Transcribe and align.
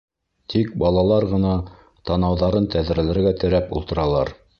Тик 0.53 0.71
балалар 0.83 1.27
ғына 1.33 1.51
танауҙарын 2.11 2.69
тәҙрәләргә 2.77 3.35
терәп 3.45 3.77
ултыралар. 3.81 4.35